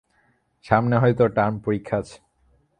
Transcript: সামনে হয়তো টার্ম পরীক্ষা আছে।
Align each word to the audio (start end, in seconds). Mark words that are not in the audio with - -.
সামনে 0.65 0.95
হয়তো 0.97 1.23
টার্ম 1.27 1.55
পরীক্ষা 1.59 1.95
আছে। 1.97 2.17